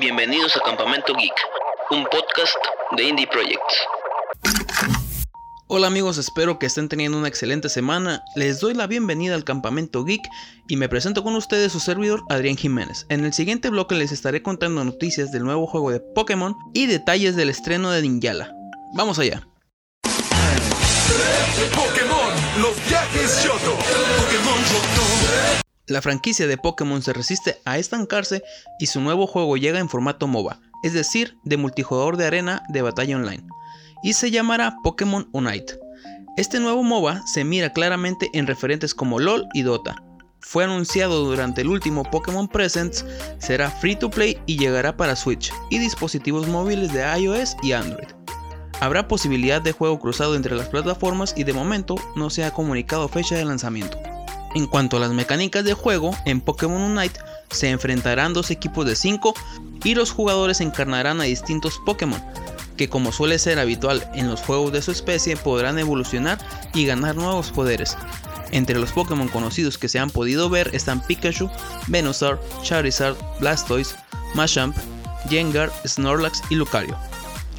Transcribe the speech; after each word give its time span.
Bienvenidos 0.00 0.56
a 0.56 0.60
Campamento 0.60 1.12
Geek, 1.14 1.34
un 1.90 2.04
podcast 2.04 2.56
de 2.96 3.04
Indie 3.04 3.26
Projects. 3.26 3.76
Hola 5.66 5.88
amigos, 5.88 6.16
espero 6.16 6.58
que 6.58 6.64
estén 6.64 6.88
teniendo 6.88 7.18
una 7.18 7.28
excelente 7.28 7.68
semana. 7.68 8.24
Les 8.34 8.60
doy 8.60 8.72
la 8.72 8.86
bienvenida 8.86 9.34
al 9.34 9.44
Campamento 9.44 10.02
Geek 10.02 10.22
y 10.66 10.76
me 10.76 10.88
presento 10.88 11.22
con 11.22 11.36
ustedes 11.36 11.72
su 11.72 11.80
servidor 11.80 12.22
Adrián 12.30 12.56
Jiménez. 12.56 13.04
En 13.10 13.22
el 13.26 13.34
siguiente 13.34 13.68
bloque 13.68 13.94
les 13.94 14.12
estaré 14.12 14.42
contando 14.42 14.82
noticias 14.82 15.30
del 15.30 15.44
nuevo 15.44 15.66
juego 15.66 15.90
de 15.90 16.00
Pokémon 16.00 16.56
y 16.72 16.86
detalles 16.86 17.36
del 17.36 17.50
estreno 17.50 17.90
de 17.90 18.00
Ninjala. 18.00 18.50
Vamos 18.94 19.18
allá. 19.18 19.46
Pokémon, 21.74 22.62
los 22.62 22.88
viajes 22.88 23.44
Yoto. 23.44 23.76
Pokémon 23.76 24.58
Yoto. 24.58 25.61
La 25.88 26.00
franquicia 26.00 26.46
de 26.46 26.56
Pokémon 26.56 27.02
se 27.02 27.12
resiste 27.12 27.60
a 27.64 27.76
estancarse 27.76 28.44
y 28.78 28.86
su 28.86 29.00
nuevo 29.00 29.26
juego 29.26 29.56
llega 29.56 29.80
en 29.80 29.88
formato 29.88 30.28
MOBA, 30.28 30.60
es 30.84 30.92
decir, 30.92 31.36
de 31.42 31.56
multijugador 31.56 32.16
de 32.16 32.26
arena 32.26 32.62
de 32.68 32.82
batalla 32.82 33.16
online, 33.16 33.44
y 34.00 34.12
se 34.12 34.30
llamará 34.30 34.76
Pokémon 34.84 35.28
Unite. 35.32 35.80
Este 36.36 36.60
nuevo 36.60 36.84
MOBA 36.84 37.26
se 37.26 37.42
mira 37.42 37.72
claramente 37.72 38.30
en 38.32 38.46
referentes 38.46 38.94
como 38.94 39.18
LOL 39.18 39.48
y 39.54 39.62
Dota. 39.62 40.00
Fue 40.38 40.62
anunciado 40.62 41.24
durante 41.24 41.62
el 41.62 41.68
último 41.68 42.04
Pokémon 42.04 42.46
Presents, 42.46 43.04
será 43.38 43.68
free 43.68 43.96
to 43.96 44.08
play 44.08 44.38
y 44.46 44.58
llegará 44.58 44.96
para 44.96 45.16
Switch 45.16 45.52
y 45.68 45.78
dispositivos 45.78 46.46
móviles 46.46 46.92
de 46.92 47.02
iOS 47.18 47.56
y 47.60 47.72
Android. 47.72 48.08
Habrá 48.80 49.08
posibilidad 49.08 49.60
de 49.60 49.72
juego 49.72 49.98
cruzado 49.98 50.36
entre 50.36 50.54
las 50.54 50.68
plataformas 50.68 51.34
y 51.36 51.42
de 51.42 51.52
momento 51.52 51.96
no 52.14 52.30
se 52.30 52.44
ha 52.44 52.52
comunicado 52.52 53.08
fecha 53.08 53.36
de 53.36 53.44
lanzamiento. 53.44 53.98
En 54.54 54.66
cuanto 54.66 54.96
a 54.96 55.00
las 55.00 55.12
mecánicas 55.12 55.64
de 55.64 55.74
juego, 55.74 56.14
en 56.26 56.40
Pokémon 56.40 56.80
Unite 56.80 57.20
se 57.50 57.70
enfrentarán 57.70 58.34
dos 58.34 58.50
equipos 58.50 58.86
de 58.86 58.96
5 58.96 59.34
y 59.84 59.94
los 59.94 60.10
jugadores 60.10 60.60
encarnarán 60.60 61.20
a 61.20 61.24
distintos 61.24 61.80
Pokémon, 61.84 62.22
que 62.76 62.88
como 62.88 63.12
suele 63.12 63.38
ser 63.38 63.58
habitual 63.58 64.08
en 64.14 64.28
los 64.28 64.40
juegos 64.40 64.72
de 64.72 64.82
su 64.82 64.90
especie 64.90 65.36
podrán 65.36 65.78
evolucionar 65.78 66.38
y 66.74 66.84
ganar 66.84 67.16
nuevos 67.16 67.50
poderes. 67.50 67.96
Entre 68.50 68.78
los 68.78 68.92
Pokémon 68.92 69.28
conocidos 69.28 69.78
que 69.78 69.88
se 69.88 69.98
han 69.98 70.10
podido 70.10 70.50
ver 70.50 70.70
están 70.74 71.00
Pikachu, 71.00 71.50
Venusaur, 71.88 72.38
Charizard, 72.62 73.16
Blastoise, 73.40 73.96
Machamp, 74.34 74.76
Gengar, 75.28 75.72
Snorlax 75.86 76.42
y 76.50 76.56
Lucario. 76.56 76.96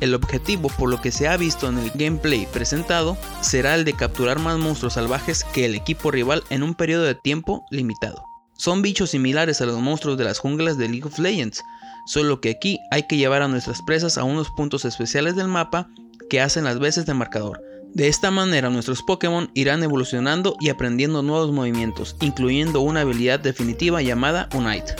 El 0.02 0.14
objetivo, 0.14 0.70
por 0.70 0.90
lo 0.90 1.02
que 1.02 1.12
se 1.12 1.28
ha 1.28 1.38
visto 1.38 1.70
en 1.70 1.78
el 1.78 1.92
gameplay 1.92 2.48
presentado, 2.52 3.18
será 3.42 3.76
el 3.76 3.86
de 3.86 3.94
capturar 3.94 4.40
más 4.40 4.58
monstruos 4.58 4.94
salvajes 4.94 5.44
que 5.54 5.66
el 5.66 5.76
equipo 5.76 6.12
rival 6.12 6.44
en 6.50 6.64
un 6.64 6.76
periodo 6.76 7.04
de 7.04 7.16
tiempo 7.16 7.66
limitado. 7.72 8.24
Son 8.58 8.82
bichos 8.82 9.12
similares 9.12 9.62
a 9.62 9.66
los 9.66 9.80
monstruos 9.80 10.18
de 10.18 10.26
las 10.26 10.40
junglas 10.40 10.78
de 10.78 10.90
League 10.90 11.06
of 11.06 11.20
Legends, 11.20 11.64
solo 12.06 12.42
que 12.42 12.50
aquí 12.52 12.80
hay 12.92 13.04
que 13.08 13.18
llevar 13.18 13.42
a 13.42 13.48
nuestras 13.48 13.82
presas 13.82 14.18
a 14.18 14.24
unos 14.24 14.50
puntos 14.52 14.86
especiales 14.86 15.36
del 15.36 15.48
mapa 15.48 15.88
que 16.30 16.42
hacen 16.42 16.64
las 16.64 16.80
veces 16.80 17.06
de 17.06 17.14
marcador. 17.14 17.62
De 17.94 18.08
esta 18.08 18.32
manera 18.32 18.70
nuestros 18.72 19.04
Pokémon 19.04 19.52
irán 19.54 19.84
evolucionando 19.84 20.56
y 20.60 20.70
aprendiendo 20.70 21.22
nuevos 21.22 21.52
movimientos, 21.52 22.16
incluyendo 22.22 22.82
una 22.82 23.02
habilidad 23.02 23.40
definitiva 23.40 24.02
llamada 24.02 24.50
Unite. 24.56 24.96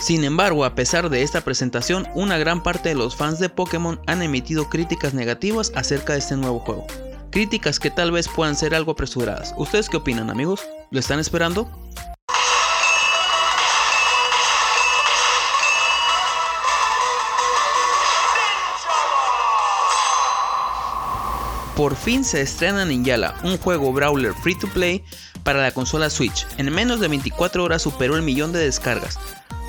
Sin 0.00 0.24
embargo, 0.24 0.64
a 0.64 0.74
pesar 0.74 1.08
de 1.08 1.22
esta 1.22 1.40
presentación, 1.40 2.06
una 2.14 2.36
gran 2.36 2.62
parte 2.62 2.90
de 2.90 2.94
los 2.94 3.16
fans 3.16 3.38
de 3.38 3.48
Pokémon 3.48 3.98
han 4.06 4.22
emitido 4.22 4.68
críticas 4.68 5.14
negativas 5.14 5.72
acerca 5.74 6.12
de 6.12 6.18
este 6.18 6.36
nuevo 6.36 6.60
juego. 6.60 6.86
Críticas 7.30 7.80
que 7.80 7.90
tal 7.90 8.12
vez 8.12 8.28
puedan 8.28 8.56
ser 8.56 8.74
algo 8.74 8.92
apresuradas. 8.92 9.54
¿Ustedes 9.56 9.88
qué 9.88 9.96
opinan 9.96 10.30
amigos? 10.30 10.60
¿Lo 10.90 11.00
están 11.00 11.18
esperando? 11.18 11.68
Por 21.74 21.94
fin 21.94 22.24
se 22.24 22.40
estrena 22.40 22.86
Ninjala, 22.86 23.34
un 23.44 23.58
juego 23.58 23.92
brawler 23.92 24.32
free 24.32 24.54
to 24.54 24.66
play 24.68 25.04
para 25.42 25.60
la 25.60 25.72
consola 25.72 26.08
Switch. 26.08 26.46
En 26.56 26.72
menos 26.72 27.00
de 27.00 27.08
24 27.08 27.64
horas 27.64 27.82
superó 27.82 28.16
el 28.16 28.22
millón 28.22 28.52
de 28.52 28.60
descargas. 28.60 29.18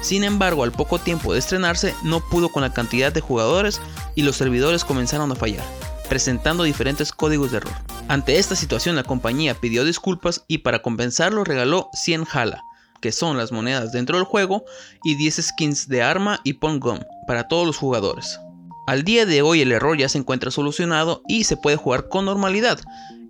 Sin 0.01 0.23
embargo, 0.23 0.63
al 0.63 0.71
poco 0.71 0.99
tiempo 0.99 1.33
de 1.33 1.39
estrenarse, 1.39 1.95
no 2.03 2.19
pudo 2.19 2.49
con 2.49 2.61
la 2.61 2.73
cantidad 2.73 3.11
de 3.11 3.21
jugadores 3.21 3.81
y 4.15 4.21
los 4.21 4.37
servidores 4.37 4.85
comenzaron 4.85 5.31
a 5.31 5.35
fallar, 5.35 5.65
presentando 6.07 6.63
diferentes 6.63 7.11
códigos 7.11 7.51
de 7.51 7.57
error. 7.57 7.73
Ante 8.07 8.37
esta 8.37 8.55
situación, 8.55 8.95
la 8.95 9.03
compañía 9.03 9.55
pidió 9.55 9.83
disculpas 9.83 10.43
y 10.47 10.59
para 10.59 10.81
compensarlo 10.81 11.43
regaló 11.43 11.89
100 11.93 12.25
Hala, 12.31 12.61
que 13.01 13.11
son 13.11 13.37
las 13.37 13.51
monedas 13.51 13.91
dentro 13.91 14.17
del 14.17 14.25
juego, 14.25 14.63
y 15.03 15.15
10 15.15 15.41
skins 15.47 15.87
de 15.87 16.01
arma 16.03 16.39
y 16.43 16.53
Gum 16.53 16.99
para 17.27 17.47
todos 17.47 17.65
los 17.65 17.77
jugadores. 17.77 18.39
Al 18.87 19.03
día 19.03 19.25
de 19.25 19.41
hoy 19.41 19.61
el 19.61 19.73
error 19.73 19.97
ya 19.97 20.07
se 20.07 20.17
encuentra 20.17 20.51
solucionado 20.51 21.21
y 21.27 21.43
se 21.43 21.57
puede 21.57 21.75
jugar 21.75 22.07
con 22.07 22.23
normalidad. 22.23 22.79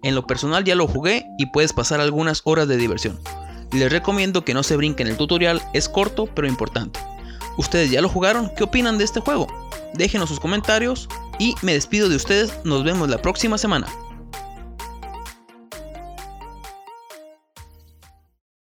En 0.03 0.13
lo 0.13 0.27
personal 0.27 0.63
ya 0.63 0.75
lo 0.75 0.88
jugué 0.88 1.25
y 1.39 1.47
puedes 1.47 1.73
pasar 1.73 2.00
algunas 2.00 2.41
horas 2.44 2.67
de 2.67 2.77
diversión. 2.77 3.19
Les 3.72 3.91
recomiendo 3.91 4.45
que 4.45 4.53
no 4.53 4.63
se 4.63 4.75
brinquen 4.75 5.07
el 5.07 5.17
tutorial, 5.17 5.61
es 5.73 5.89
corto 5.89 6.28
pero 6.28 6.47
importante. 6.47 7.00
¿Ustedes 7.57 7.91
ya 7.91 8.01
lo 8.01 8.09
jugaron? 8.09 8.51
¿Qué 8.55 8.63
opinan 8.63 8.97
de 8.97 9.03
este 9.03 9.19
juego? 9.19 9.47
Déjenos 9.94 10.29
sus 10.29 10.39
comentarios 10.39 11.09
y 11.39 11.55
me 11.61 11.73
despido 11.73 12.07
de 12.09 12.16
ustedes, 12.16 12.53
nos 12.63 12.83
vemos 12.83 13.09
la 13.09 13.22
próxima 13.22 13.57
semana. 13.57 13.88